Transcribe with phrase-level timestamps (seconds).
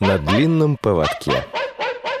[0.00, 1.44] На длинном поводке.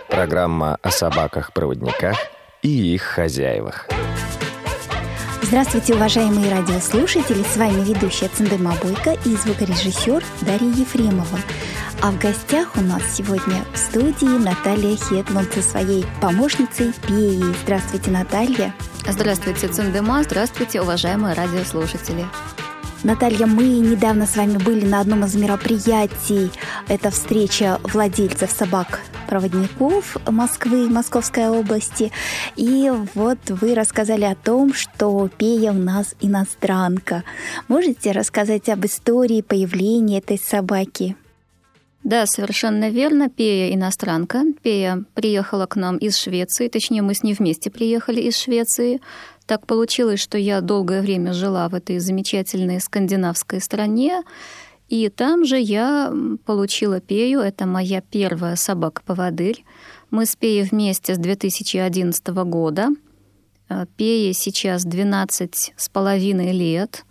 [0.08, 2.16] Программа о собаках-проводниках
[2.60, 3.86] и их хозяевах.
[5.42, 7.44] Здравствуйте, уважаемые радиослушатели!
[7.44, 11.38] С вами ведущая Циндема Бойко и звукорежиссер Дарья Ефремова.
[12.02, 17.54] А в гостях у нас сегодня в студии Наталья Хетланд со своей помощницей Пеей.
[17.62, 18.74] Здравствуйте, Наталья!
[19.06, 20.24] Здравствуйте, Циндема!
[20.24, 22.26] Здравствуйте, уважаемые радиослушатели!
[23.04, 26.50] Наталья, мы недавно с вами были на одном из мероприятий.
[26.88, 32.10] Это встреча владельцев собак-проводников Москвы, Московской области.
[32.56, 37.22] И вот вы рассказали о том, что Пея у нас иностранка.
[37.68, 41.14] Можете рассказать об истории появления этой собаки?
[42.02, 43.28] Да, совершенно верно.
[43.28, 44.42] Пея иностранка.
[44.62, 49.00] Пея приехала к нам из Швеции, точнее, мы с ней вместе приехали из Швеции.
[49.48, 54.22] Так получилось, что я долгое время жила в этой замечательной скандинавской стране,
[54.88, 56.12] и там же я
[56.44, 57.40] получила Пею.
[57.40, 59.64] Это моя первая собака-поводырь.
[60.10, 62.90] Мы с Пеей вместе с 2011 года.
[63.70, 67.06] Э, Пее сейчас 12 с половиной лет.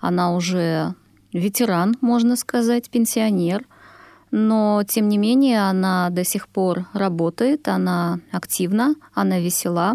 [0.00, 0.94] Она уже
[1.32, 3.66] ветеран, можно сказать, пенсионер.
[4.30, 9.94] Но, тем не менее, она до сих пор работает, она активна, она весела,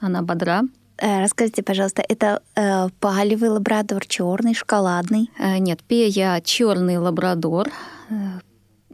[0.00, 0.62] она бодра.
[1.02, 5.30] Э, расскажите, пожалуйста, это э, палевый лабрадор, черный, шоколадный?
[5.36, 7.70] Э, нет, пея черный лабрадор,
[8.08, 8.14] э,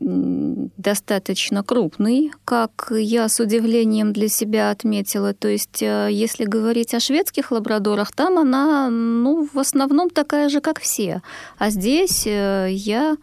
[0.00, 5.34] достаточно крупный, как я с удивлением для себя отметила.
[5.34, 10.80] То есть, если говорить о шведских лабрадорах, там она, ну, в основном такая же, как
[10.80, 11.20] все.
[11.58, 13.16] А здесь я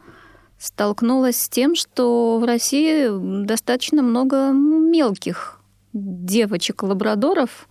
[0.60, 3.08] столкнулась с тем, что в России
[3.46, 5.62] достаточно много мелких
[5.94, 7.70] девочек-лабрадоров,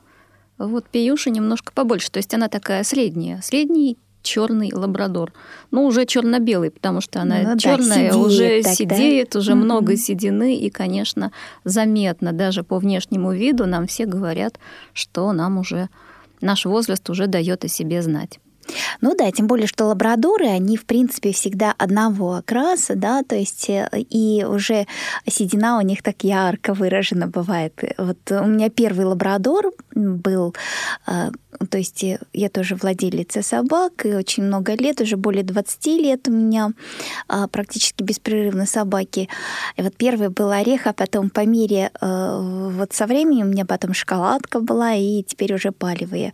[0.58, 5.32] вот Пиюша немножко побольше, то есть она такая средняя, средний черный лабрадор.
[5.70, 9.38] Ну, уже черно-белый, потому что она ну, черная, да, уже так, сидеет, да?
[9.38, 9.56] уже mm-hmm.
[9.56, 11.30] много седины, и, конечно,
[11.62, 14.58] заметно даже по внешнему виду нам все говорят,
[14.92, 15.88] что нам уже
[16.40, 18.40] наш возраст уже дает о себе знать.
[19.00, 23.68] Ну да, тем более, что лабрадоры, они, в принципе, всегда одного окраса, да, то есть
[23.68, 24.86] э, и уже
[25.26, 27.74] седина у них так ярко выражена бывает.
[27.98, 30.54] Вот у меня первый лабрадор был,
[31.06, 31.30] э,
[31.70, 36.32] то есть я тоже владелица собак, и очень много лет, уже более 20 лет у
[36.32, 36.72] меня
[37.50, 39.28] практически беспрерывно собаки.
[39.76, 43.64] И вот первый был орех, а потом по мере, э, вот со временем у меня
[43.64, 46.32] потом шоколадка была, и теперь уже палевые.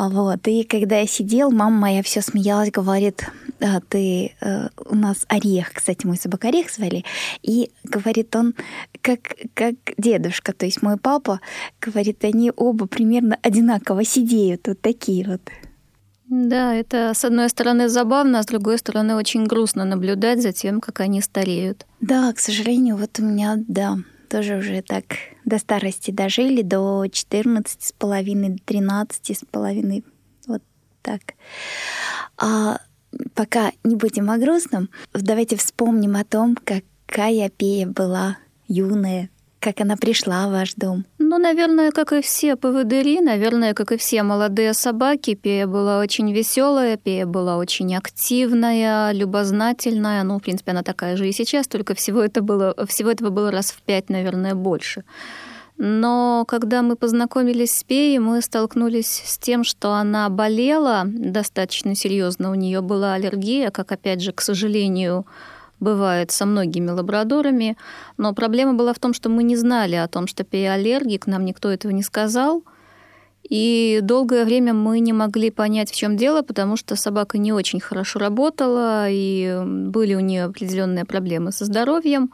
[0.00, 0.48] А вот.
[0.48, 3.26] И когда я сидел, мама моя все смеялась, говорит,
[3.60, 7.04] «А, ты э, у нас орех, кстати, мой собак орех звали,
[7.42, 8.54] и говорит он,
[9.02, 9.20] как,
[9.52, 11.40] как дедушка, то есть мой папа,
[11.82, 15.42] говорит, они оба примерно одинаково сидеют, вот такие вот.
[16.30, 20.80] Да, это с одной стороны забавно, а с другой стороны очень грустно наблюдать за тем,
[20.80, 21.86] как они стареют.
[22.00, 23.98] Да, к сожалению, вот у меня, да,
[24.30, 25.04] тоже уже так
[25.44, 30.04] до старости дожили, до 14 с половиной, 13 с половиной,
[30.46, 30.62] вот
[31.02, 31.20] так.
[32.38, 32.78] А
[33.34, 39.96] пока не будем о грустном, давайте вспомним о том, какая Пея была юная, как она
[39.96, 41.04] пришла в ваш дом?
[41.18, 46.32] Ну, наверное, как и все поводыри, наверное, как и все молодые собаки, Пея была очень
[46.32, 50.24] веселая, Пея была очень активная, любознательная.
[50.24, 53.50] Ну, в принципе, она такая же и сейчас, только всего, это было, всего этого было
[53.50, 55.04] раз в пять, наверное, больше.
[55.76, 62.50] Но когда мы познакомились с Пеей, мы столкнулись с тем, что она болела достаточно серьезно.
[62.50, 65.24] У нее была аллергия, как, опять же, к сожалению,
[65.80, 67.76] бывает со многими лабрадорами,
[68.16, 71.44] но проблема была в том, что мы не знали о том, что Пея аллергик, нам
[71.44, 72.62] никто этого не сказал,
[73.48, 77.80] и долгое время мы не могли понять, в чем дело, потому что собака не очень
[77.80, 82.30] хорошо работала, и были у нее определенные проблемы со здоровьем,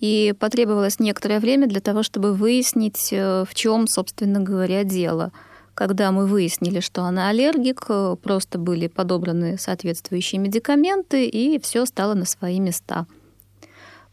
[0.00, 5.32] и потребовалось некоторое время для того, чтобы выяснить, э, в чем, собственно говоря, дело–
[5.76, 12.14] когда мы выяснили, что она аллергик, э, просто были подобраны соответствующие медикаменты, и все стало
[12.14, 13.06] на свои места.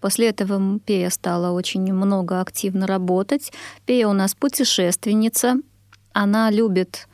[0.02, 3.54] После этого Пея стала очень много активно работать.
[3.86, 5.56] Пея у нас путешественница.
[6.12, 7.08] Она любит,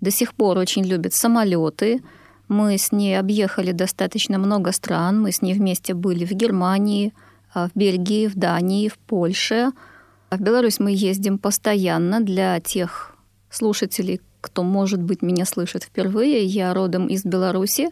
[0.00, 2.00] до сих пор очень любит самолеты.
[2.46, 5.20] Мы с ней объехали достаточно много стран.
[5.20, 7.12] Мы с ней вместе были в Германии,
[7.52, 9.72] а, в Бельгии, в Дании, в Польше.
[10.30, 13.09] В Беларусь мы ездим постоянно для тех
[13.50, 16.44] слушателей, кто, может быть, меня слышит впервые.
[16.44, 17.90] Я родом из Беларуси,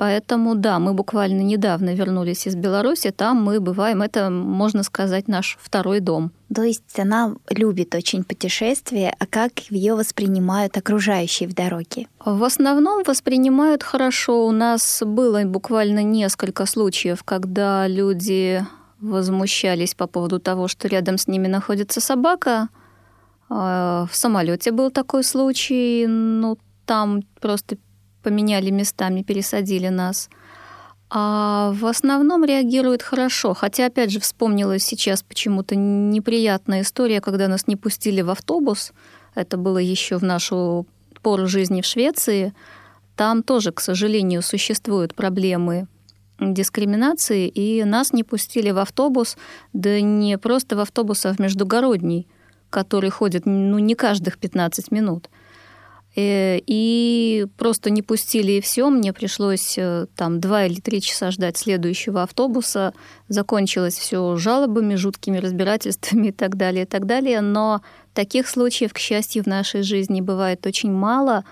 [0.00, 5.58] Поэтому, да, мы буквально недавно вернулись из Беларуси, там мы бываем, это, можно сказать, наш
[5.60, 6.32] второй дом.
[6.54, 12.06] То есть она любит очень путешествия, а как ее воспринимают окружающие в дороге?
[12.24, 14.46] В основном воспринимают хорошо.
[14.46, 18.64] У нас было буквально несколько случаев, когда люди
[19.02, 22.70] возмущались по поводу того, что рядом с ними находится собака.
[23.50, 26.56] А, в самолете был такой случай, ну
[26.86, 27.76] там просто
[28.22, 30.30] поменяли местами, пересадили нас.
[31.12, 33.52] А в основном реагирует хорошо.
[33.52, 38.92] Хотя, опять же, вспомнилась сейчас почему-то неприятная история, когда нас не пустили в автобус.
[39.34, 40.86] Это было еще в нашу
[41.22, 42.54] пору жизни в Швеции.
[43.16, 45.88] Там тоже, к сожалению, существуют проблемы
[46.40, 49.36] дискриминации, и нас не пустили в автобус,
[49.72, 52.26] да не просто в автобус, а в междугородний,
[52.70, 55.28] который ходит ну, не каждых 15 минут.
[56.16, 58.90] Э, и просто не пустили, и все.
[58.90, 62.92] Мне пришлось э, там два или три часа ждать следующего автобуса.
[63.28, 67.40] Закончилось все жалобами, жуткими разбирательствами и так далее, и так далее.
[67.40, 67.80] Но
[68.12, 71.44] таких случаев, к счастью, в нашей жизни бывает очень мало.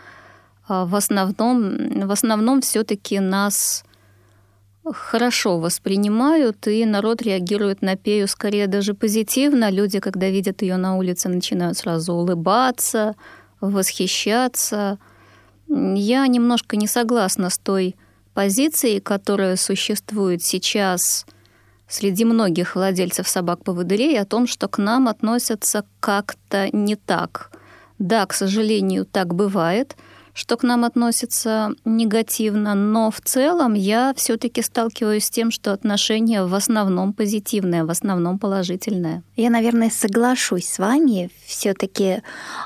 [0.66, 3.84] А в основном, в основном все-таки нас
[4.92, 9.70] хорошо воспринимают, и народ реагирует на Пею скорее даже позитивно.
[9.70, 13.14] Люди, когда видят ее на улице, начинают сразу улыбаться,
[13.60, 14.98] восхищаться.
[15.68, 17.96] Я немножко не согласна с той
[18.34, 21.26] позицией, которая существует сейчас
[21.88, 27.50] среди многих владельцев собак-поводырей о том, что к нам относятся как-то не так.
[27.98, 29.96] Да, к сожалению, так бывает–
[30.38, 36.46] что к нам относится негативно, но в целом я все-таки сталкиваюсь с тем, что отношение
[36.46, 39.24] в основном позитивное, в основном положительное.
[39.34, 41.32] Я, наверное, соглашусь с вами.
[41.44, 42.22] Все-таки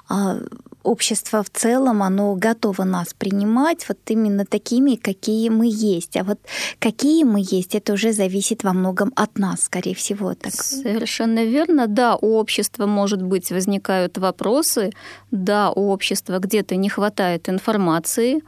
[0.07, 0.41] а,
[0.83, 6.17] общество в целом, оно готово нас принимать вот именно такими, какие мы есть.
[6.17, 6.39] А вот
[6.79, 10.35] какие мы есть, это уже зависит во многом от нас, скорее всего.
[10.35, 10.53] Так.
[10.53, 11.87] Совершенно верно.
[11.87, 14.93] Да, у общества, может быть, возникают вопросы.
[15.31, 18.43] Да, у общества где-то не хватает информации,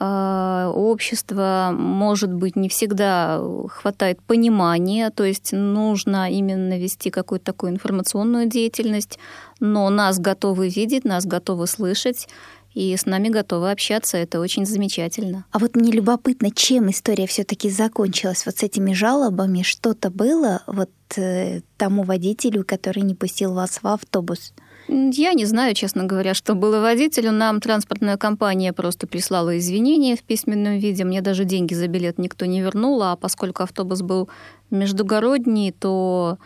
[0.00, 8.46] общества, может быть, не всегда хватает понимания, то есть нужно именно вести какую-то такую информационную
[8.46, 9.18] деятельность,
[9.60, 12.26] но нас готовы видеть, нас готовы слышать,
[12.74, 14.16] и с нами готовы общаться.
[14.16, 15.44] Это очень замечательно.
[15.52, 18.44] А вот мне любопытно, чем история все-таки закончилась?
[18.44, 23.86] Вот с этими жалобами что-то было вот э, тому водителю, который не пустил вас в
[23.86, 24.52] автобус?
[24.88, 27.32] Я не знаю, честно говоря, что было водителю.
[27.32, 31.04] Нам транспортная компания просто прислала извинения в письменном виде.
[31.04, 34.28] Мне даже деньги за билет никто не вернул, а поскольку автобус был
[34.70, 36.38] междугородний, то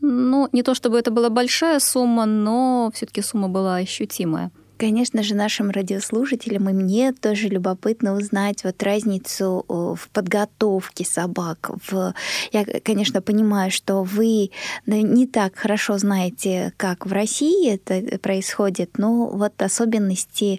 [0.00, 4.50] ну, не то чтобы это была большая сумма, но все-таки сумма была ощутимая.
[4.82, 11.70] Конечно же, нашим радиослушателям и мне тоже любопытно узнать вот разницу в подготовке собак.
[11.88, 12.12] В...
[12.50, 14.50] Я, конечно, понимаю, что вы
[14.86, 20.58] не так хорошо знаете, как в России это происходит, но вот особенности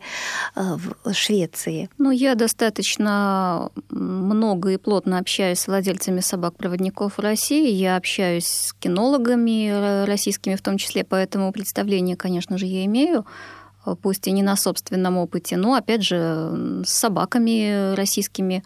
[0.55, 0.61] э,
[1.03, 1.89] в Швеции.
[1.97, 7.69] Ну, я достаточно много и плотно общаюсь с владельцами собак-проводников в России.
[7.71, 13.25] Я общаюсь с кинологами российскими в том числе, поэтому представление, конечно же, я имею
[14.01, 18.63] пусть и не на собственном опыте, но, опять же, с собаками российскими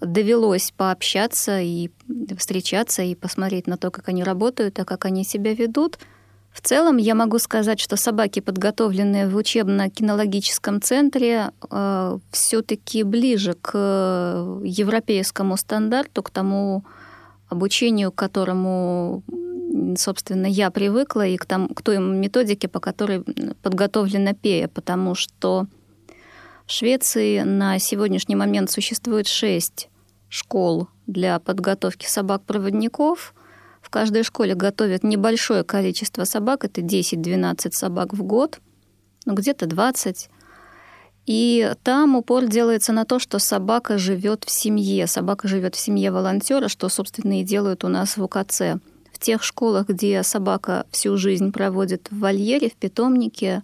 [0.00, 1.90] довелось пообщаться и
[2.36, 5.98] встречаться и посмотреть на то, как они работают, а как они себя ведут.
[6.52, 13.76] В целом я могу сказать, что собаки, подготовленные в учебно-кинологическом центре, э, все-таки ближе к
[14.64, 16.84] европейскому стандарту, к тому
[17.48, 19.22] обучению, к которому
[19.96, 23.24] собственно, я привыкла и к, там, к той методике, по которой
[23.62, 25.66] подготовлена ПЕЯ, потому что
[26.66, 29.88] в Швеции на сегодняшний момент существует шесть
[30.28, 33.34] школ для подготовки собак-проводников.
[33.80, 38.60] В каждой школе готовят небольшое количество собак, это 10-12 собак в год,
[39.24, 40.28] ну где-то 20.
[41.24, 45.06] И там упор делается на то, что собака живет в семье.
[45.06, 48.80] Собака живет в семье волонтера, что, собственно, и делают у нас в УКЦ
[49.18, 53.62] в тех школах, где собака всю жизнь проводит в вольере, в питомнике,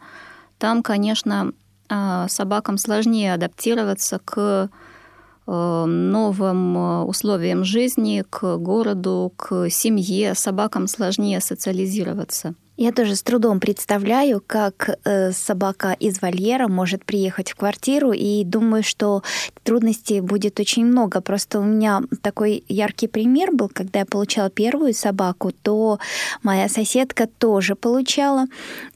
[0.58, 1.52] там, конечно,
[1.88, 4.70] а, собакам сложнее адаптироваться к
[5.46, 10.34] э, новым э, условиям жизни, к городу, к семье.
[10.34, 12.54] Собакам сложнее социализироваться.
[12.76, 18.42] Я тоже с трудом представляю, как э, собака из вольера может приехать в квартиру, и
[18.42, 19.22] думаю, что
[19.62, 21.20] трудностей будет очень много.
[21.20, 26.00] Просто у меня такой яркий пример был, когда я получала первую собаку, то
[26.42, 28.46] моя соседка тоже получала,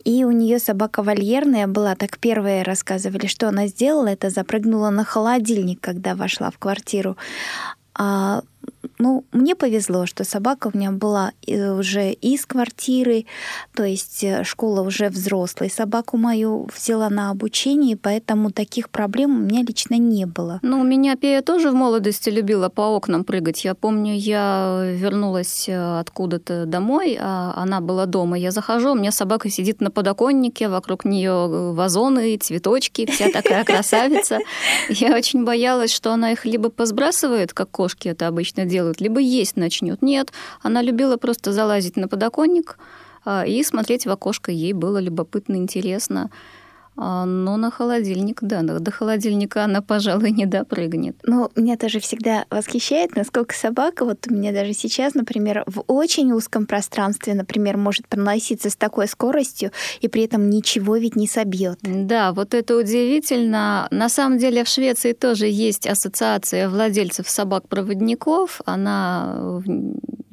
[0.04, 1.94] и у нее собака вольерная была.
[1.94, 7.16] Так первая рассказывали, что она сделала, это запрыгнула на холодильник, когда вошла в квартиру.
[7.94, 8.42] А
[8.98, 13.26] ну, мне повезло, что собака у меня была э, уже из квартиры,
[13.75, 15.68] то есть э, школа уже взрослая.
[15.68, 20.58] Собаку мою взяла на обучение, поэтому таких проблем у меня лично не было.
[20.62, 23.64] Ну, у меня Пея тоже в молодости любила по окнам прыгать.
[23.64, 28.38] Я помню, я вернулась э, откуда-то домой, а она была дома.
[28.38, 34.38] Я захожу, у меня собака сидит на подоконнике, вокруг нее вазоны, цветочки, вся такая красавица.
[34.88, 39.20] Я очень боялась, что она их либо позбрасывает, как кошки это обычно делают, делать, либо
[39.20, 40.02] есть начнет.
[40.02, 42.78] Нет, она любила просто залазить на подоконник
[43.24, 44.52] а, и смотреть в окошко.
[44.52, 46.30] Ей было любопытно, интересно.
[47.00, 51.16] А, но на холодильник, да, до холодильника она, пожалуй, не допрыгнет.
[51.22, 56.32] Но меня тоже всегда восхищает, насколько собака, вот у меня даже сейчас, например, в очень
[56.32, 61.78] узком пространстве, например, может проноситься с такой скоростью, и при этом ничего ведь не собьет.
[61.82, 63.86] Да, вот это удивительно.
[63.92, 68.60] На самом деле в Швеции тоже есть ассоциация владельцев собак-проводников.
[68.64, 69.60] Она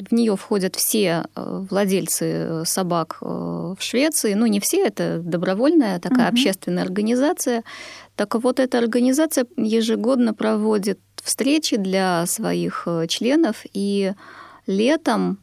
[0.09, 4.33] в нее входят все э, владельцы собак э, в Швеции.
[4.33, 6.33] Ну, не все, это добровольная такая угу.
[6.33, 7.63] общественная организация.
[8.15, 14.13] Так вот, эта организация ежегодно проводит встречи для своих членов, и
[14.67, 15.39] летом,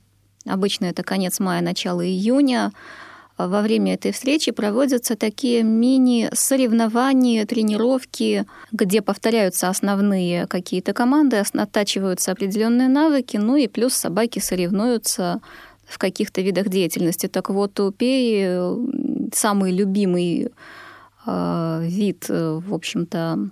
[0.47, 2.73] обычно это конец мая, начало июня,
[3.38, 12.88] во время этой встречи проводятся такие мини-соревнования, тренировки, где повторяются основные какие-то команды, оттачиваются определенные
[12.88, 15.40] навыки, ну и плюс собаки соревнуются
[15.87, 17.26] в каких-то видах деятельности.
[17.26, 20.49] Так вот, у Пеи самый любимый э,
[21.26, 23.50] вид, в общем-то,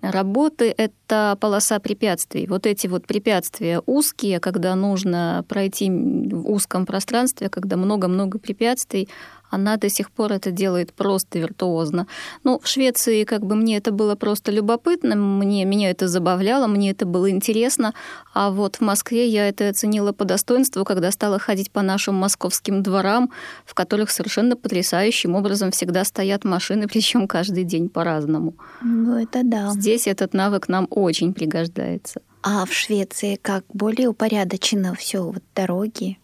[0.00, 2.46] работы— это полоса препятствий.
[2.46, 9.08] Вот эти вот препятствия узкие, когда нужно пройти в узком пространстве, когда много-много препятствий,
[9.50, 12.06] она до сих пор это делает просто виртуозно.
[12.44, 16.90] Ну, в Швеции как бы мне это было просто любопытно, мне, меня это забавляло, мне
[16.90, 17.94] это было интересно,
[18.34, 22.82] а вот в Москве я это оценила по достоинству, когда стала ходить по нашим московским
[22.82, 23.30] дворам,
[23.64, 28.54] в которых совершенно потрясающим образом всегда стоят машины, причем каждый день по-разному.
[28.82, 29.70] Ну, это да.
[29.70, 32.20] Здесь этот навык нам очень пригождается.
[32.42, 36.18] А в Швеции как более упорядочено все, вот дороги,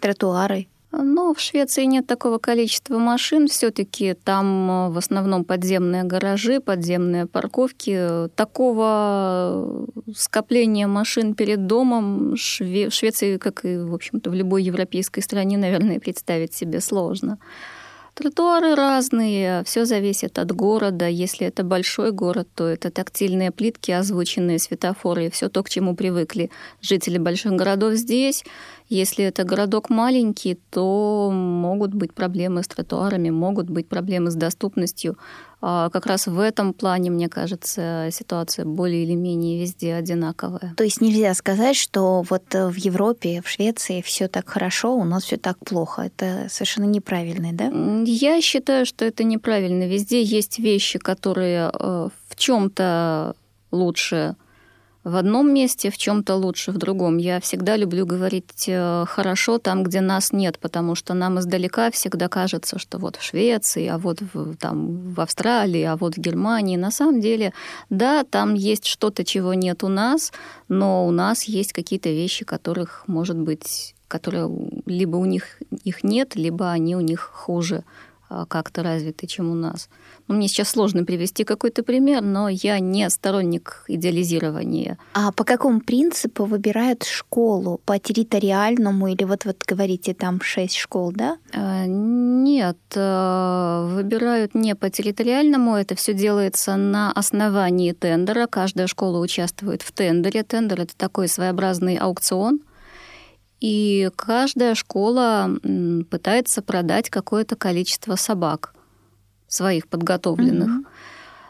[0.00, 0.68] тротуары?
[0.92, 3.48] Но в Швеции нет такого количества машин.
[3.48, 8.28] Все-таки там э, в основном подземные гаражи, подземные парковки.
[8.36, 15.56] Такого скопления машин перед домом в Швеции, как и, в общем-то, в любой европейской стране,
[15.56, 17.38] наверное, представить себе сложно.
[18.14, 21.08] Тротуары разные, все зависит от города.
[21.08, 26.50] Если это большой город, то это тактильные плитки, озвученные светофоры все то, к чему привыкли
[26.82, 28.44] жители больших городов здесь.
[28.88, 35.16] Если это городок маленький, то могут быть проблемы с тротуарами, могут быть проблемы с доступностью.
[35.64, 40.74] А как раз в этом плане, мне кажется, ситуация более или менее везде одинаковая.
[40.76, 45.22] То есть нельзя сказать, что вот в Европе, в Швеции все так хорошо, у нас
[45.22, 46.02] все так плохо.
[46.02, 47.70] Это совершенно неправильно, да?
[48.04, 49.84] Я считаю, что это неправильно.
[49.84, 53.36] Везде есть вещи, которые э, в чем-то
[53.70, 54.34] лучше
[55.04, 57.18] в одном месте, в чем-то лучше в другом.
[57.18, 62.28] Я всегда люблю говорить э, хорошо там, где нас нет, потому что нам издалека всегда
[62.28, 66.76] кажется, что вот в Швеции, а вот в, там, в Австралии, а вот в Германии.
[66.76, 67.52] На самом деле,
[67.90, 70.32] да, там есть что-то, чего нет у нас,
[70.68, 74.50] но у нас есть какие-то вещи, которых, может быть, которые
[74.86, 77.82] либо у них их нет, либо они у них хуже
[78.28, 79.88] а, как-то развиты, чем у нас.
[80.28, 84.98] Ну, мне сейчас сложно привести какой-то пример, но я не сторонник идеализирования.
[85.14, 87.80] А по какому принципу выбирают школу?
[87.84, 91.38] По территориальному или вот вот говорите там шесть школ, да?
[91.52, 95.76] А, нет, э, выбирают не по территориальному.
[95.76, 98.46] Это все делается на основании тендера.
[98.46, 100.42] Каждая школа участвует в тендере.
[100.42, 102.60] Тендер это такой своеобразный аукцион.
[103.60, 105.48] И каждая школа
[106.10, 108.74] пытается продать какое-то количество собак
[109.52, 110.68] своих подготовленных.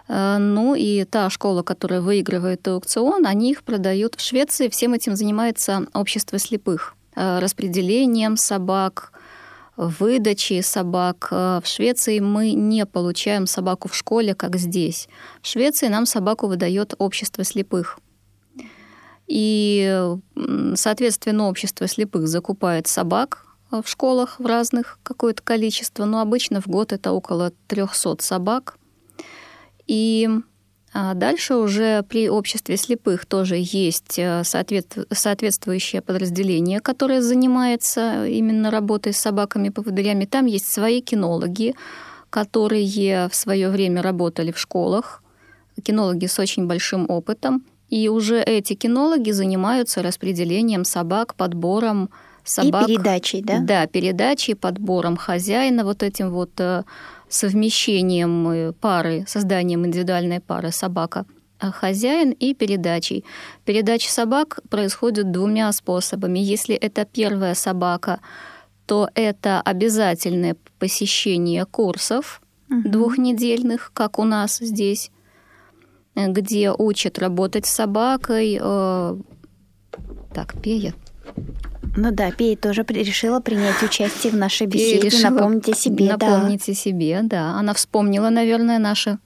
[0.08, 0.38] Mm-hmm.
[0.38, 4.68] Ну и та школа, которая выигрывает аукцион, они их продают в Швеции.
[4.68, 6.94] Всем этим занимается общество слепых.
[7.14, 9.12] Э, распределением собак,
[9.76, 11.28] выдачей собак.
[11.30, 15.08] Э, в Швеции мы не получаем собаку в школе, как здесь.
[15.40, 17.98] В Швеции нам собаку выдает общество слепых.
[19.28, 20.10] И,
[20.74, 26.92] соответственно, общество слепых закупает собак в школах в разных какое-то количество, но обычно в год
[26.92, 28.76] это около 300 собак.
[29.86, 30.28] И
[30.94, 39.14] а дальше уже при обществе слепых тоже есть э, соответствующее подразделение, которое занимается именно работой
[39.14, 40.26] с собаками-поводырями.
[40.26, 41.74] Там есть свои кинологи,
[42.28, 45.22] которые в свое время работали в школах,
[45.82, 52.10] кинологи с очень большим опытом, И уже эти кинологи занимаются распределением собак, подбором
[52.44, 52.88] собак.
[52.88, 53.60] И передачей, да?
[53.60, 56.84] Да, передачей, подбором хозяина, вот этим вот э,
[57.28, 61.24] совмещением э, пары, созданием индивидуальной пары собака
[61.70, 63.24] хозяин и передачей.
[63.64, 66.40] Передача собак происходит двумя способами.
[66.40, 68.20] Если это первая собака,
[68.86, 72.88] то это обязательное посещение курсов угу.
[72.88, 75.10] двухнедельных, как у нас здесь,
[76.14, 78.58] где учат работать с собакой.
[78.60, 79.16] Э,
[80.34, 80.94] так, Пея,
[81.96, 85.08] ну да, Пей тоже решила принять участие в нашей беседе.
[85.08, 86.74] Решила напомнить о себе, напомнить да.
[86.74, 87.58] себе, да.
[87.58, 89.18] Она вспомнила, наверное, наше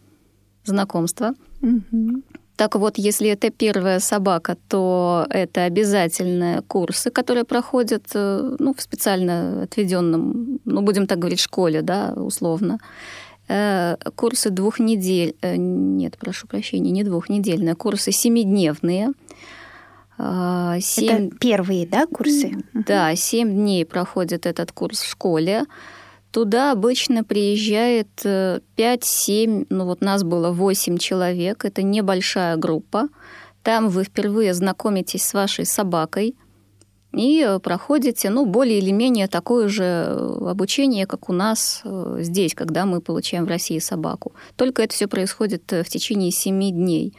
[0.64, 1.34] знакомство.
[1.62, 2.22] Угу.
[2.56, 8.80] Так вот, если это первая собака, то это обязательные курсы, которые проходят э, ну, в
[8.80, 12.78] специально отведенном, ну, будем так говорить, школе, да, условно.
[13.48, 19.12] Э, курсы двух недель, э, нет, прошу прощения, не двухнедельные, курсы семидневные–
[20.18, 20.24] 7...
[20.24, 22.64] А, Это первые, да, курсы?
[22.72, 25.64] Да, 7 дней проходит этот курс в школе.
[26.30, 33.08] Туда обычно приезжает 5-7, э, ну вот нас было 8 человек, это небольшая группа.
[33.62, 36.34] Там вы впервые знакомитесь с вашей собакой
[37.12, 42.54] и проходите, ну, более или менее такое же э, обучение, как у нас э, здесь,
[42.54, 44.32] когда мы получаем в России собаку.
[44.56, 47.14] Только это все происходит в течение 7 дней.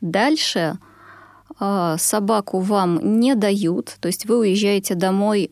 [0.00, 0.78] Дальше
[1.98, 5.50] собаку вам не дают, то есть вы уезжаете домой,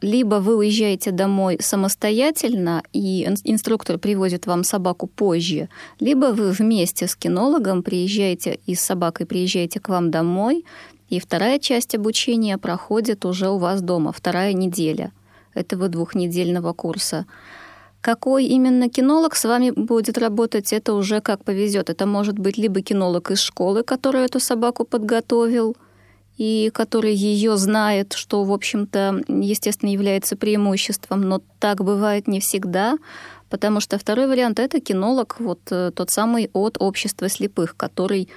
[0.00, 5.68] либо вы уезжаете домой самостоятельно, и инструктор привозит вам собаку позже,
[6.00, 10.64] либо вы вместе с кинологом приезжаете и с собакой приезжаете к вам домой,
[11.08, 15.12] и вторая часть обучения проходит уже у вас дома, вторая неделя
[15.54, 17.26] этого двухнедельного курса.
[18.06, 21.90] Какой именно кинолог с вами будет работать, это уже как повезет.
[21.90, 25.76] Это может быть либо кинолог из школы, который эту собаку подготовил,
[26.38, 32.96] и который ее знает, что, в общем-то, естественно, является преимуществом, но так бывает не всегда,
[33.50, 38.28] потому что второй вариант— это кинолог, вот э, тот самый от общества слепых, который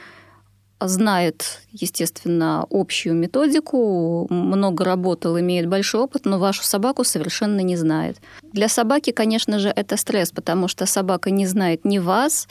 [0.79, 8.17] знает, естественно, общую методику, много работал, имеет большой опыт, но вашу собаку совершенно не знает.
[8.53, 12.47] Для собаки, конечно же, это стресс, потому что собака не знает ни вас,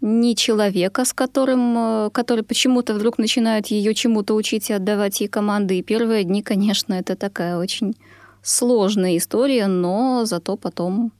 [0.00, 5.28] ни человека, с которым, э, который почему-то вдруг начинает ее чему-то учить и отдавать ей
[5.28, 5.78] команды.
[5.78, 7.94] И первые дни, конечно, это такая очень
[8.42, 11.12] сложная история, но зато потом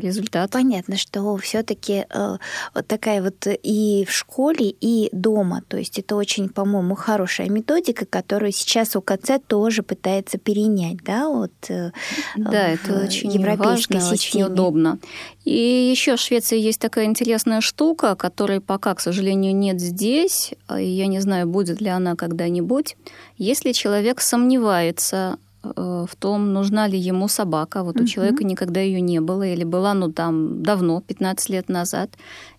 [0.00, 0.50] результат.
[0.50, 2.36] Понятно, что все-таки э,
[2.74, 5.62] вот такая вот и в школе, и дома.
[5.68, 11.52] То есть это очень, по-моему, хорошая методика, которую сейчас УКЦ тоже пытается перенять, да, вот
[11.68, 11.92] э,
[12.36, 14.44] Да, это очень европейской важно, системе.
[14.44, 14.98] очень удобно.
[15.44, 20.52] И еще в Швеции есть такая интересная штука, которой пока, к сожалению, нет здесь.
[20.66, 22.96] А я не знаю, будет ли она когда-нибудь.
[23.36, 27.82] Если человек сомневается в том, нужна ли ему собака.
[27.82, 32.10] Вот у человека никогда ее не было или была, ну, там, давно, 15 лет назад.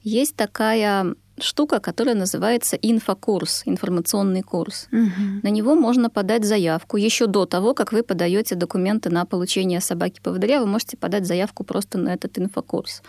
[0.03, 4.87] Есть такая штука, которая называется инфокурс, информационный курс.
[4.91, 5.41] Угу.
[5.43, 10.59] На него можно подать заявку еще до того, как вы подаете документы на получение собаки-поводыря,
[10.59, 13.01] вы можете подать заявку просто на этот инфокурс.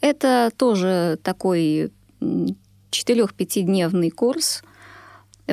[0.00, 4.62] Это тоже такой 4-5-дневный курс,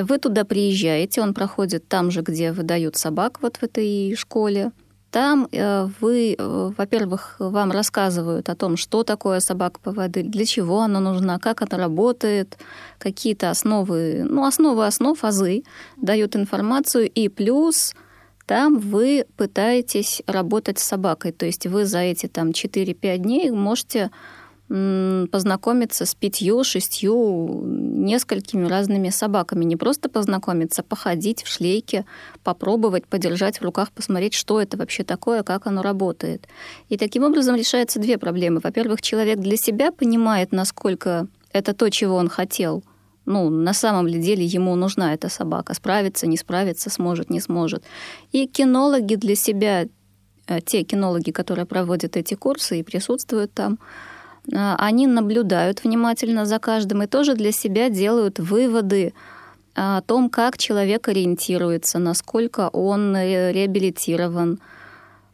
[0.02, 4.72] вы туда приезжаете, он проходит там же, где выдают собак, вот в этой школе.
[5.10, 10.80] Там э, вы, э, во-первых, вам рассказывают о том, что такое собака поводырь, для чего
[10.80, 12.58] она нужна, как она работает,
[12.98, 15.62] какие-то основы, ну, основы основ, азы,
[15.96, 17.94] дают информацию, и плюс
[18.44, 21.32] там вы пытаетесь работать с собакой.
[21.32, 24.10] То есть вы за эти там 4-5 дней можете
[24.68, 29.64] познакомиться с пятью, шестью, несколькими разными собаками.
[29.64, 32.04] Не просто познакомиться, походить в шлейке,
[32.44, 36.46] попробовать, подержать в руках, посмотреть, что это вообще такое, как оно работает.
[36.90, 38.60] И таким образом решаются две проблемы.
[38.62, 42.84] Во-первых, человек для себя понимает, насколько это то, чего он хотел.
[43.24, 45.72] Ну, на самом ли деле ему нужна эта собака.
[45.72, 47.84] Справится, не справится, сможет, не сможет.
[48.32, 49.86] И кинологи для себя,
[50.46, 54.17] э, те кинологи, которые проводят эти курсы и присутствуют там, а,
[54.52, 59.12] они наблюдают внимательно за каждым и тоже для себя делают выводы
[59.74, 64.60] о том, как человек ориентируется, насколько он реабилитирован,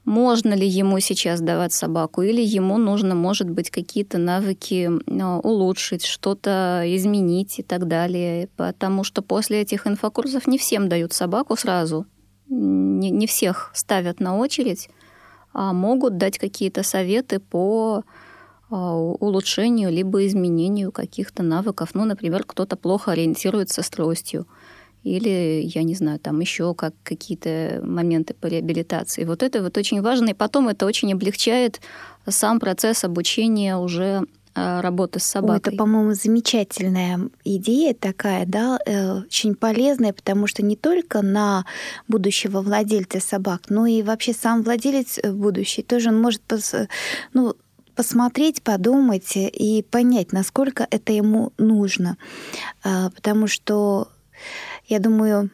[0.05, 6.05] можно ли ему сейчас давать собаку, или ему нужно, может быть, какие-то навыки а, улучшить,
[6.05, 8.51] что-то изменить и так далее.
[8.57, 12.05] Потому что после этих инфокурсов не всем дают собаку сразу,
[12.49, 14.91] не, не всех ставят на очередь,
[15.55, 18.24] а могут дать какие-то советы по а,
[18.71, 21.91] улучшению либо изменению каких-то навыков.
[21.95, 24.47] Ну, например, кто-то плохо ориентируется с тростью
[25.05, 29.25] или, я не знаю, там еще как какие-то моменты по реабилитации.
[29.25, 31.81] Вот это вот очень важно, и потом это очень облегчает
[32.27, 35.55] сам процесс обучения уже а, работы с собакой.
[35.57, 41.67] Ой, это, по-моему, замечательная идея такая, да, э, очень полезная, потому что не только на
[42.07, 46.41] будущего владельца собак, но и вообще сам владелец э, будущий тоже он может
[47.33, 47.55] ну,
[47.95, 52.17] посмотреть, подумать и понять, насколько это ему нужно.
[52.83, 54.09] А, потому что,
[54.87, 55.51] я думаю,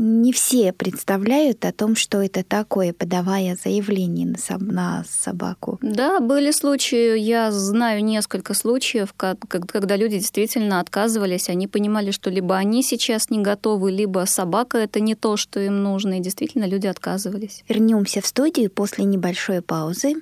[0.00, 5.78] не все представляют о том, что это такое, подавая заявление на, соб- на собаку.
[5.82, 12.56] Да, были случаи, я знаю несколько случаев, когда люди действительно отказывались, они понимали, что либо
[12.56, 16.86] они сейчас не готовы, либо собака это не то, что им нужно, и действительно люди
[16.86, 17.62] отказывались.
[17.68, 20.14] Вернемся в студию после небольшой паузы.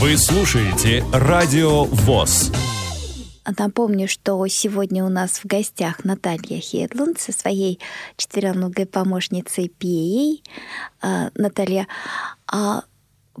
[0.00, 2.50] Вы слушаете Радио ВОЗ.
[3.58, 7.78] Напомню, что сегодня у нас в гостях Наталья Хедлунд со своей
[8.16, 10.42] четвероногой помощницей Пеей.
[11.00, 11.86] А, Наталья,
[12.50, 12.82] а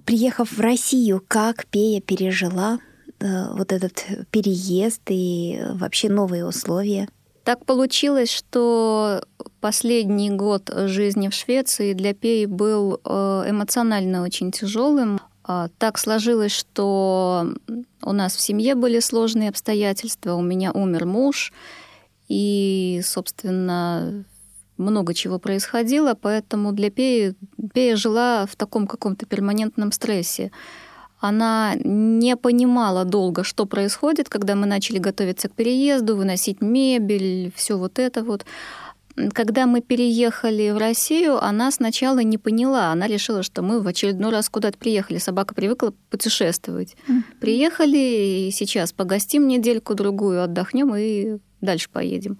[0.04, 2.78] приехав в Россию, как Пея пережила
[3.18, 7.08] э, вот этот переезд и вообще новые условия?
[7.42, 9.22] Так получилось, что
[9.60, 15.20] последний год жизни в Швеции для Пеи был э, эмоционально очень тяжелым.
[15.46, 17.54] А, так сложилось, что
[18.02, 21.52] у нас в семье были сложные обстоятельства, у меня умер муж,
[22.28, 24.24] и, собственно,
[24.78, 27.34] много чего происходило, поэтому для Пеи,
[27.74, 30.50] Пея жила в таком каком-то перманентном стрессе.
[31.20, 37.78] Она не понимала долго, что происходит, когда мы начали готовиться к переезду, выносить мебель, все
[37.78, 38.44] вот это вот.
[39.32, 42.90] Когда мы переехали в Россию, она сначала не поняла.
[42.90, 45.18] Она решила, что мы в очередной раз куда-то приехали.
[45.18, 46.96] Собака привыкла путешествовать.
[47.06, 47.22] Mm-hmm.
[47.40, 52.38] Приехали, и сейчас погостим недельку-другую, отдохнем и дальше поедем.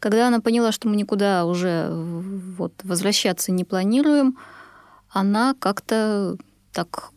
[0.00, 4.36] Когда она поняла, что мы никуда уже вот, возвращаться не планируем,
[5.08, 6.36] она как-то
[6.72, 7.12] так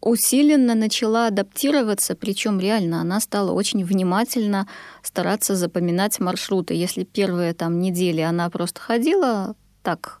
[0.00, 4.66] усиленно начала адаптироваться, причем реально она стала очень внимательно
[5.02, 6.74] стараться запоминать маршруты.
[6.74, 10.20] Если первые там недели она просто ходила так,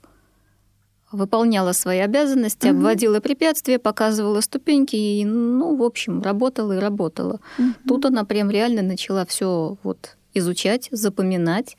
[1.12, 2.78] выполняла свои обязанности, угу.
[2.78, 7.40] обводила препятствия, показывала ступеньки и, ну, в общем, работала и работала.
[7.58, 7.68] Угу.
[7.88, 11.76] Тут она прям реально начала все вот изучать, запоминать.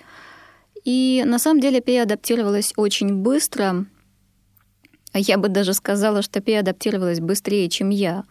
[0.83, 3.85] И на самом деле Пея адаптировалась очень быстро.
[5.13, 8.23] Я бы даже сказала, что Пи адаптировалась быстрее, чем я.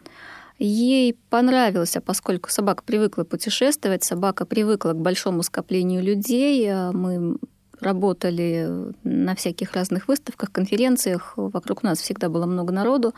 [0.57, 7.37] Ей понравилось, а поскольку собака привыкла путешествовать, собака привыкла к большому скоплению людей, а мы
[7.79, 13.13] работали на всяких разных выставках, конференциях, вокруг нас всегда было много народу,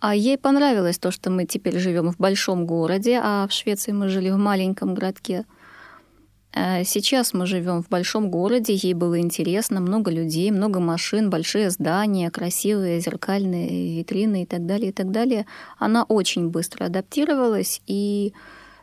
[0.00, 4.08] а ей понравилось то, что мы теперь живем в большом городе, а в Швеции мы
[4.08, 5.46] жили в маленьком городке.
[6.54, 11.70] Э, сейчас мы живем в большом городе, ей было интересно, много людей, много машин, большие
[11.70, 15.46] здания, красивые зеркальные витрины и так далее, и так далее.
[15.78, 18.32] Она очень быстро адаптировалась и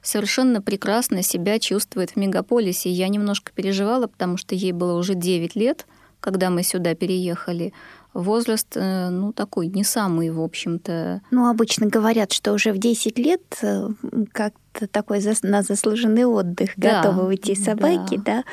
[0.02, 2.90] совершенно прекрасно себя чувствует в мегаполисе.
[2.90, 5.86] Я немножко переживала, потому что ей было уже 9 лет,
[6.20, 7.74] когда мы сюда переехали
[8.14, 11.22] возраст, э, ну, такой не самый, в общем-то.
[11.32, 13.90] Ну, обычно говорят, что уже в 10 лет э,
[14.32, 18.24] как-то такой на заслуженный отдых да, готовы уйти собаки, да.
[18.24, 18.44] да?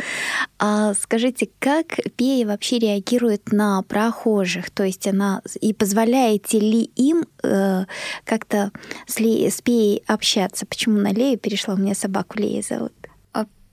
[0.58, 4.70] А скажите, как Пея вообще реагирует на прохожих?
[4.70, 7.84] То есть она и позволяете ли им э,
[8.24, 8.72] как-то
[9.06, 10.66] с, Ле, с Пеей общаться?
[10.66, 11.74] Почему на Лею перешла?
[11.74, 12.92] У меня собаку Лея зовут.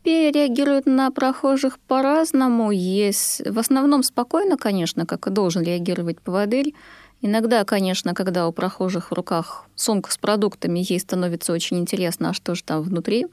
[0.05, 2.69] Пея реагирует на прохожих по-разному.
[2.69, 6.75] Есть в основном спокойно, конечно, как и должен реагировать поводырь.
[7.21, 12.33] Иногда, конечно, когда у прохожих в руках сумка с продуктами, ей становится очень интересно, а
[12.33, 13.25] что же там внутри.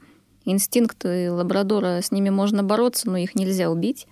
[0.45, 4.07] Инстинкты лабрадора, с ними можно бороться, но их нельзя убить.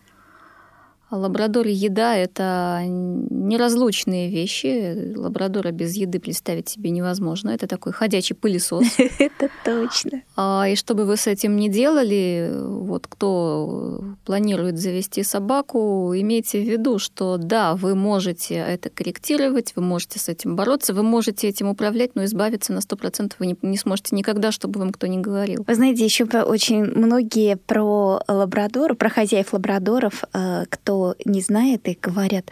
[1.11, 5.13] Лабрадор и еда— это неразлучные вещи.
[5.15, 7.49] Лабрадора без еды представить себе невозможно.
[7.49, 8.85] Это такой ходячий пылесос.
[9.19, 10.21] Это точно.
[10.35, 16.61] А, и что бы вы с этим не делали, вот кто планирует завести собаку, имейте
[16.61, 21.47] в виду, что да, вы можете это корректировать, вы можете с этим бороться, вы можете
[21.47, 25.65] этим управлять, но избавиться на 100% вы не, сможете никогда, чтобы вам кто ни говорил.
[25.67, 30.65] Вы знаете, еще очень многие про лабрадоров, про хозяев лабрадоров, э,
[31.01, 32.51] кто не знает и говорят,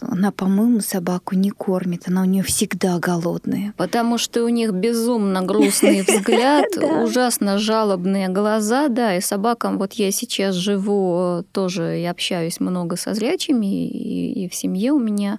[0.00, 3.74] она, по-моему, собаку не кормит, она у нее всегда голодная.
[3.76, 6.66] Потому что у них безумно грустный взгляд,
[7.02, 13.14] ужасно жалобные глаза, да, и собакам, вот я сейчас живу тоже и общаюсь много со
[13.14, 15.38] зрячими, и в семье у меня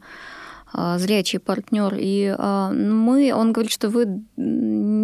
[0.76, 1.96] а, зрячий партнер.
[1.98, 4.24] И а, мы, он говорит, что вы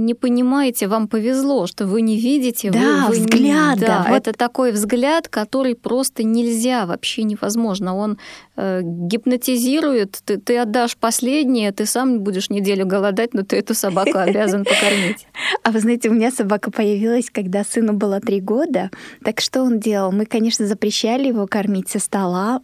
[0.10, 2.72] не понимаете, вам повезло, что вы не видите.
[2.72, 3.78] Да, вы, вы взгляд.
[3.80, 4.16] Не, да, вот.
[4.18, 7.96] это такой взгляд, который просто нельзя, вообще невозможно.
[7.96, 8.18] Он
[8.56, 10.20] э, гипнотизирует.
[10.26, 15.28] Ты, ты отдашь последнее, ты сам будешь неделю голодать, но ты эту собаку обязан покормить.
[15.64, 18.90] А вы знаете, у меня собака появилась, когда сыну было три года.
[19.24, 20.12] Так что он делал?
[20.12, 22.62] Мы, конечно, запрещали его кормить со стола,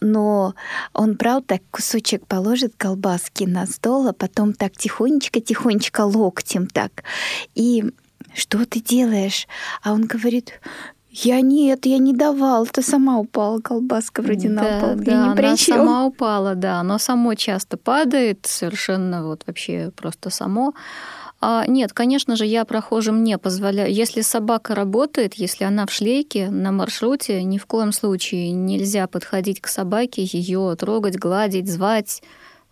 [0.00, 0.54] но
[0.92, 7.04] он, правда, кусочек положит колбаски на стол, а потом так тихонечко-тихонечко локтем так.
[7.54, 7.84] И
[8.34, 9.46] что ты делаешь?
[9.82, 10.60] А он говорит,
[11.10, 14.96] я нет, я не давал, это сама упала колбаска вроде да, на пол.
[14.96, 15.76] Да, я не она причем.
[15.76, 20.74] сама упала, да, оно само часто падает, совершенно вот вообще просто само.
[21.40, 23.92] А, нет, конечно же, я прохожим не позволяю.
[23.92, 29.60] Если собака работает, если она в шлейке на маршруте, ни в коем случае нельзя подходить
[29.60, 32.22] к собаке, ее трогать, гладить, звать,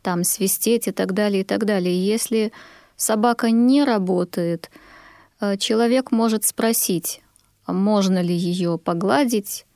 [0.03, 2.07] там, свистеть и так далее, и так далее.
[2.07, 2.53] Если
[2.97, 4.71] собака не работает,
[5.41, 7.21] э, человек может спросить,
[7.67, 9.67] можно ли ее погладить,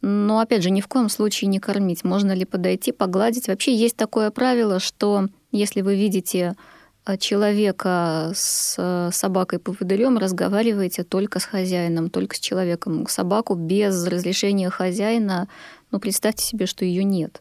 [0.00, 2.04] но, опять же, ни в коем случае не кормить.
[2.04, 3.48] Можно ли подойти, погладить.
[3.48, 6.54] Вообще есть такое правило, что если вы видите
[7.16, 13.06] человека с э, собакой-поводырем разговариваете только с хозяином, только с человеком.
[13.08, 15.48] Собаку без разрешения хозяина,
[15.90, 17.40] ну, представьте себе, что ее нет.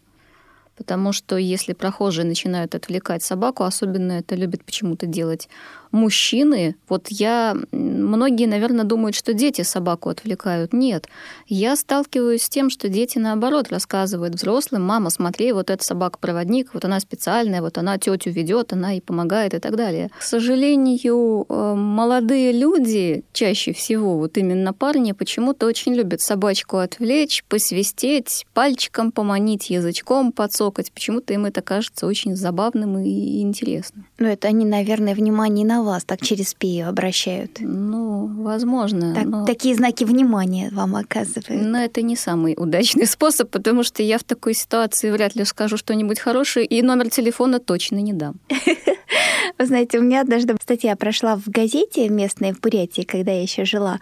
[0.77, 5.49] Потому что если прохожие начинают отвлекать собаку, особенно это любят почему-то делать
[5.91, 10.73] мужчины, вот я, многие, наверное, думают, что дети собаку отвлекают.
[10.73, 11.07] Нет,
[11.47, 16.85] я сталкиваюсь с тем, что дети, наоборот, рассказывают взрослым, мама, смотри, вот эта собака-проводник, вот
[16.85, 20.09] она специальная, вот она тетю ведет, она и помогает и так далее.
[20.17, 27.43] К сожалению, э, молодые люди, чаще всего, вот именно парни, почему-то очень любят собачку отвлечь,
[27.47, 30.91] посвистеть, пальчиком поманить, язычком подсокать.
[30.91, 34.05] Почему-то им это кажется очень забавным и интересным.
[34.19, 37.57] Ну, это они, наверное, внимание на вас так через пею обращают.
[37.59, 39.13] Ну, возможно.
[39.13, 39.45] Так, но...
[39.45, 41.49] Такие знаки внимания вам оказывают.
[41.49, 45.77] Но это не самый удачный способ, потому что я в такой ситуации вряд ли скажу
[45.77, 48.35] что-нибудь хорошее, и номер телефона точно не дам.
[49.57, 53.65] Вы знаете, у меня однажды статья прошла в газете местной в Бурятии, когда я еще
[53.65, 53.99] жила,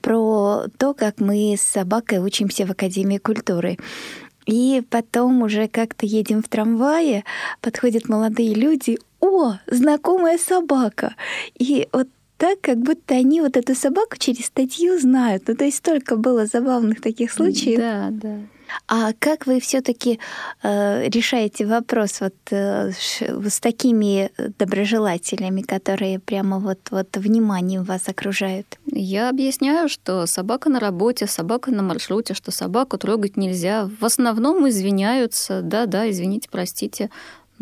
[0.00, 3.76] про то, как мы с собакой учимся в Академии культуры.
[4.46, 7.24] И потом уже как-то едем в трамвае,
[7.60, 11.14] подходят молодые люди, о, знакомая собака.
[11.58, 15.44] И вот так, как будто они вот эту собаку через статью знают.
[15.46, 17.78] Ну, то есть столько было забавных таких случаев.
[17.78, 18.38] Да, да.
[18.88, 20.18] А как вы все-таки
[20.62, 28.78] э, решаете вопрос вот э, с такими доброжелателями, которые прямо вот, вот вниманием вас окружают?
[28.86, 33.88] Я объясняю, что собака на работе, собака на маршруте, что собаку трогать нельзя.
[34.00, 37.10] В основном извиняются, да-да, извините, простите,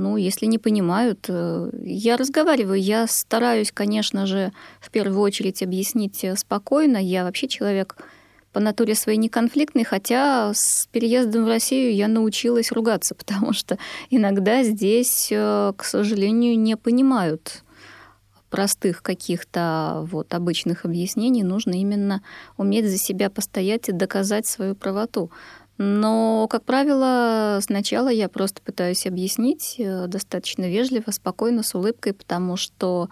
[0.03, 6.25] ну, если не понимают, э, я разговариваю, я стараюсь, конечно же, в первую очередь объяснить
[6.37, 6.97] спокойно.
[6.97, 7.97] Я вообще человек
[8.53, 13.79] по натуре своей неконфликтный, хотя с переездом в Россию я научилась ругаться, потому что
[14.11, 17.63] иногда здесь, э, к сожалению, не понимают
[18.51, 22.23] простых каких-то вот обычных объяснений, нужно именно
[22.59, 25.31] уметь за себя постоять и доказать свою правоту.
[25.79, 32.57] Но, как правило, сначала я просто пытаюсь объяснить э, достаточно вежливо, спокойно, с улыбкой, потому
[32.57, 33.09] что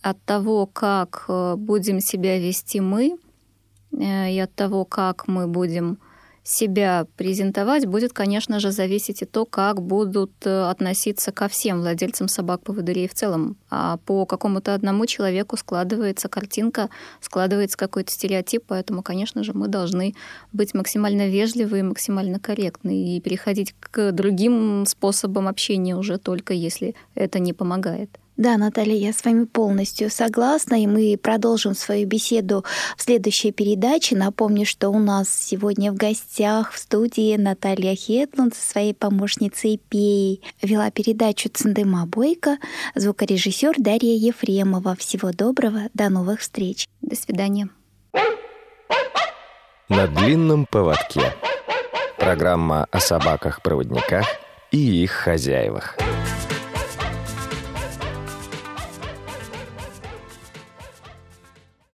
[0.00, 3.18] от того, как э, будем себя вести мы,
[3.92, 5.98] э, и от того, как мы будем
[6.48, 12.28] себя презентовать, будет, конечно же, зависеть и то, как будут э, относиться ко всем владельцам
[12.28, 13.58] собак-поводырей в целом.
[13.68, 16.88] А по какому-то одному человеку складывается картинка,
[17.20, 20.14] складывается какой-то стереотип, поэтому, конечно же, мы должны
[20.52, 26.94] быть максимально вежливы и максимально корректны и переходить к другим способам общения уже только если
[27.14, 28.18] это не помогает.
[28.38, 32.64] Да, Наталья, я с вами полностью согласна, и мы продолжим свою беседу
[32.96, 34.14] в следующей передаче.
[34.14, 40.40] Напомню, что у нас сегодня в гостях в студии Наталья Хетланд со своей помощницей Пей.
[40.62, 42.58] Вела передачу Цендема Бойко,
[42.94, 44.94] звукорежиссер Дарья Ефремова.
[44.94, 46.86] Всего доброго, до новых встреч.
[47.00, 47.68] До свидания.
[49.88, 51.34] На длинном поводке.
[52.16, 54.26] Программа о собаках-проводниках
[54.70, 55.96] и их хозяевах.